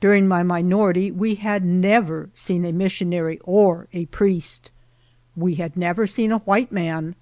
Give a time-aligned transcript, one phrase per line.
[0.00, 4.72] During my minority we had never seen a missionary or a priest.
[5.36, 7.14] We had never seen a white man.